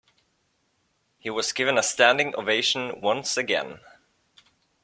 [1.19, 3.81] He was given a standing ovation once again.